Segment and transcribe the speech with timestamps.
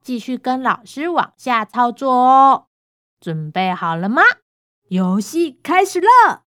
[0.00, 2.66] 继续跟老师往下操作哦，
[3.20, 4.22] 准备好了吗？
[4.88, 6.44] 游戏开始了。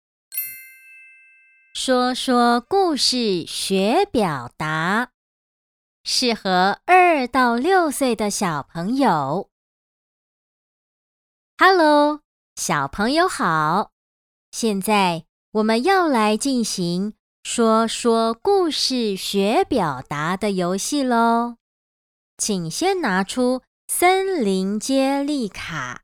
[1.75, 5.11] 说说故事学表达，
[6.03, 9.49] 适合二到六岁的小朋友。
[11.59, 12.21] Hello，
[12.57, 13.93] 小朋友好！
[14.51, 21.60] 现在我们要来进行说说故事学表达的游戏喽。
[22.41, 26.01] 请先拿出森林接力卡，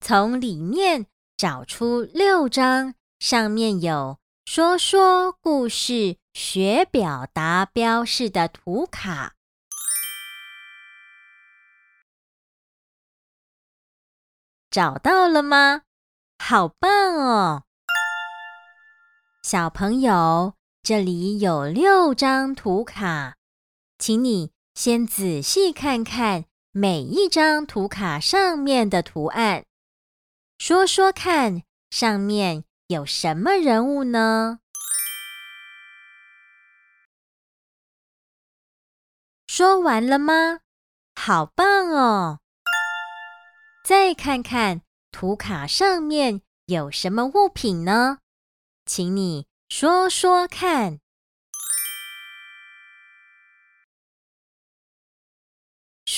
[0.00, 9.36] 从里面找出六张上面有“说说故事学表达”标示的图卡。
[14.72, 15.82] 找到了吗？
[16.40, 17.62] 好棒哦！
[19.44, 23.36] 小朋友，这里有六张图卡，
[24.00, 24.50] 请你。
[24.74, 29.64] 先仔细看看每一张图卡上面的图案，
[30.58, 34.60] 说说看，上面有什么人物呢？
[39.46, 40.60] 说完了吗？
[41.16, 42.38] 好棒哦！
[43.84, 48.18] 再看看图卡上面有什么物品呢？
[48.86, 50.99] 请你说说看。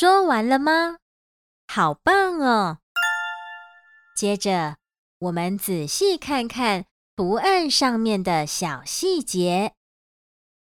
[0.03, 0.97] 说完了吗？
[1.69, 2.79] 好棒哦！
[4.17, 4.77] 接着，
[5.20, 9.74] 我们仔细看看图案上面的小细节，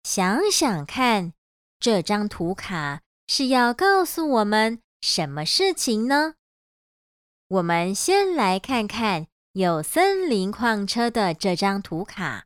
[0.03, 1.33] 想想看，
[1.79, 6.35] 这张图卡是要告诉我们什么事情呢？
[7.47, 12.45] 我们先来看看有森林矿车的这张图卡，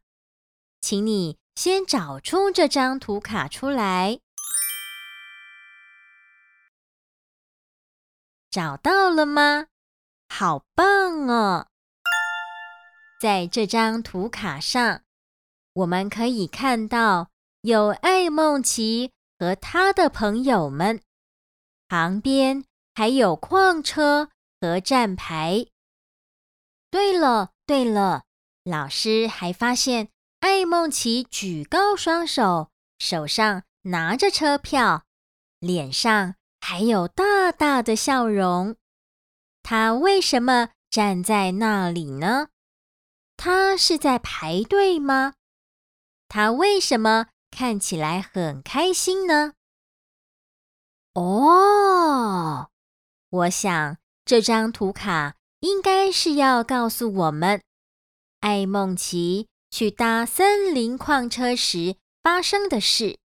[0.80, 4.22] 请你先找出这张图卡出来。
[8.58, 9.68] 找到了吗？
[10.30, 11.68] 好棒哦！
[13.22, 15.04] 在这张图卡上，
[15.74, 17.30] 我们可以看到
[17.62, 21.00] 有艾梦琪和他的朋友们，
[21.88, 25.68] 旁边还有矿车和站牌。
[26.90, 28.24] 对了对了，
[28.64, 35.04] 老师还发现艾梦琪举高双手，手上拿着车票，
[35.60, 38.76] 脸上，还有大大的笑容，
[39.64, 42.50] 他为什么站在那里呢？
[43.38, 45.34] 他是在排队吗？
[46.28, 49.54] 他为什么看起来很开心呢？
[51.14, 52.70] 哦，
[53.30, 57.62] 我想这张图卡应该是要告诉我们，
[58.42, 63.18] 艾梦琪去搭森林矿车时发生的事，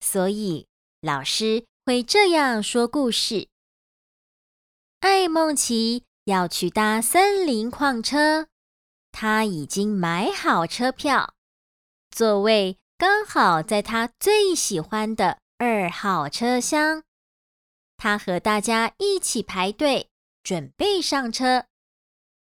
[0.00, 0.66] 所以
[1.00, 1.64] 老师。
[1.88, 3.48] 会这样说故事：
[5.00, 8.48] 艾梦琪要去搭森林矿车，
[9.10, 11.32] 他已经买好车票，
[12.10, 17.04] 座位刚好在他最喜欢的二号车厢。
[17.96, 20.10] 他和大家一起排队，
[20.42, 21.64] 准备上车。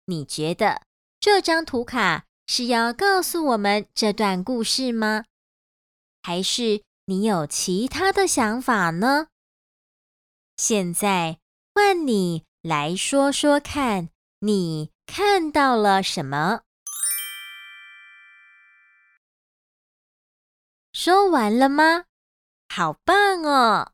[0.07, 0.81] 你觉得
[1.22, 5.24] 这张图卡是要告诉我们这段故事吗？
[6.22, 9.28] 还是你有其他的想法呢？
[10.57, 11.38] 现在
[11.75, 14.09] 换你来说说看，
[14.40, 16.62] 你看到了什么？
[20.92, 22.06] 说完了吗？
[22.74, 23.92] 好棒哦！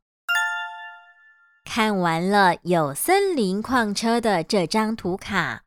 [1.66, 5.64] 看完了有森林矿车的这张图卡，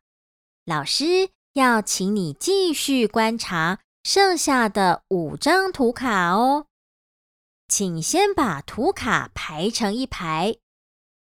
[0.65, 6.65] 老师要请你继续观察剩下的五张图卡哦。
[7.67, 10.57] 请先把图卡排成一排。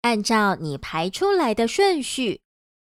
[0.05, 2.43] 按照你排出来的顺序，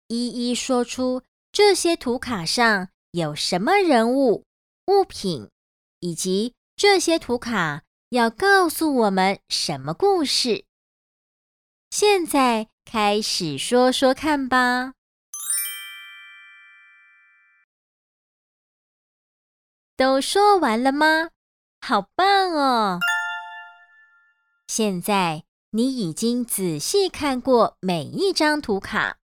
[0.09, 1.23] 一一说出
[1.53, 4.45] 这些图卡上有什么人物、
[4.89, 5.49] 物品，
[6.01, 10.65] 以及这些图卡要告诉我们什么故事。
[11.91, 14.95] 现在开始说说看吧。
[19.97, 21.31] 都说完了吗？
[21.81, 22.99] 好棒哦！
[24.67, 25.46] 现在。
[25.77, 29.19] 你已经仔细看过每一张图卡，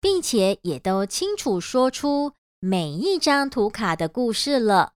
[0.00, 4.94] 并且也都清楚说出每一张图卡的故事了。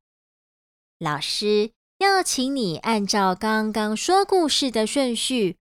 [0.98, 5.58] 老师要请你按照刚刚说故事的顺序，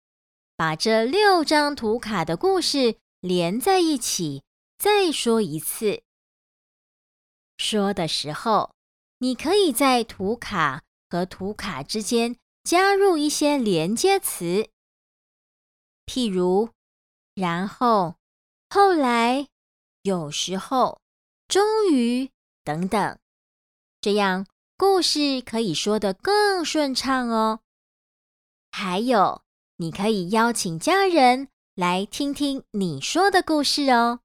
[0.56, 4.44] 把这六张图卡的故事连在一起，
[4.78, 6.02] 再说一次。
[7.58, 8.72] 说的时候，
[9.18, 14.70] 你可以在图卡和图卡之间加入一些连接词。
[16.10, 16.72] 譬如，
[17.36, 18.16] 然后、
[18.68, 19.48] 后来、
[20.02, 21.00] 有时候、
[21.48, 22.32] 终于
[22.64, 23.20] 等等，
[24.02, 27.60] 这样故事可以说得更顺畅哦。
[28.72, 29.44] 还有，
[29.76, 34.22] 你可以邀请家人来听听你说的故事哦。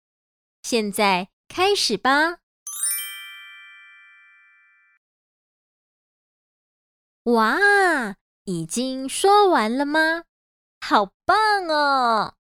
[0.62, 2.38] 现在开始吧。
[7.24, 10.24] 哇，已经说完了吗？
[10.86, 12.34] 好棒哦！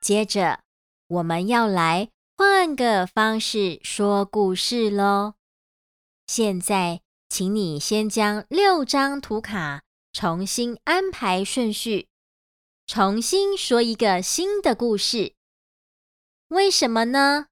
[0.00, 0.60] 接着，
[1.08, 5.34] 我们要来换个方式说故事喽。
[6.28, 9.82] 现在，请你先将六张图卡
[10.12, 12.08] 重新安排顺序，
[12.86, 15.34] 重新说一个新的故事。
[16.50, 17.46] 为什么呢？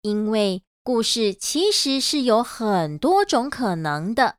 [0.00, 4.38] 因为故事其实是有很多种可能的。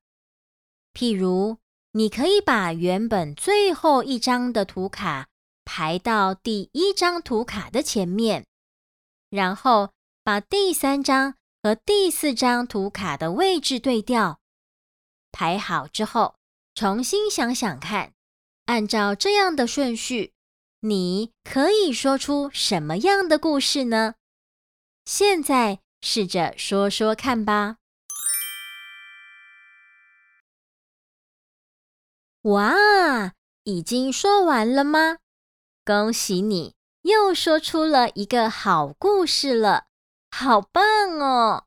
[0.93, 1.57] 譬如，
[1.95, 5.27] 你可以把原本最后一张的图卡
[5.63, 8.45] 排到第一张图卡的前面，
[9.29, 9.91] 然后
[10.23, 14.39] 把第三张和第四张图卡的位置对调。
[15.31, 16.35] 排好之后，
[16.73, 18.13] 重新想想看，
[18.65, 20.33] 按照这样的顺序，
[20.79, 24.15] 你可以说出什么样的故事呢？
[25.05, 27.77] 现在试着说说看吧。
[32.43, 33.31] 哇，
[33.63, 35.19] 已经说完了吗？
[35.85, 36.73] 恭喜你，
[37.03, 39.85] 又说出了一个好故事了，
[40.29, 40.83] 好棒
[41.21, 41.63] 哦！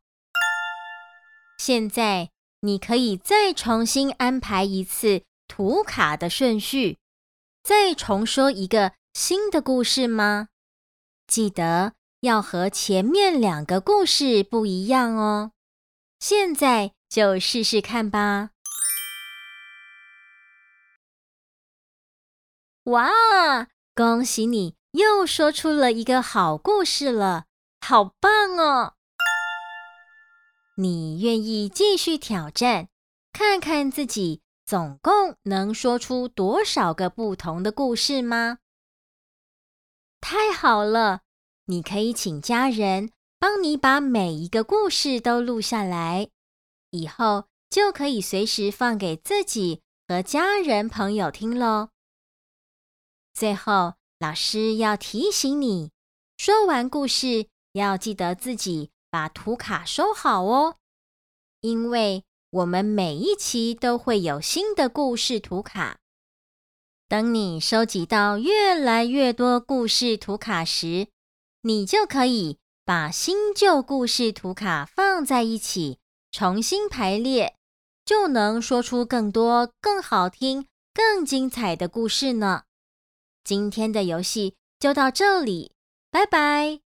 [1.59, 2.29] 现在
[2.61, 6.99] 你可以再重新安排一次图卡的顺序，
[7.63, 10.49] 再重说一个新的故事吗？
[11.27, 15.53] 记得要和前面两个故事不一样哦。
[16.21, 18.51] 现在就试试看吧。
[22.87, 23.67] 哇！
[23.97, 27.47] 恭喜你又说出了一个好故事了，
[27.81, 28.95] 好棒哦！
[30.77, 32.89] 你愿意继续挑战，
[33.33, 38.59] 看看自己总共能说出多少个不同的故事吗？
[40.21, 41.23] 太好了！
[41.65, 43.11] 你可以请家人
[43.41, 46.29] 帮你把每一个故事都录下来，
[46.91, 51.89] 以后就可以随时放给自己和家人朋友听喽。
[53.37, 55.91] 最后，老师要提醒你，
[56.39, 60.77] 说完故事要记得自己把图卡收好哦，
[61.61, 65.99] 因为我们每一期都会有新的故事图卡。
[67.09, 71.09] 等你收集到越来越多故事图卡时，
[71.61, 72.57] 你就可以
[72.87, 75.99] 把新旧故事图卡放在一起，
[76.33, 77.55] 重新排列，
[78.03, 82.63] 就能说出更多、更好听、更精彩的故事呢。
[83.47, 85.71] 今天的游戏就到这里，
[86.11, 86.81] 拜拜。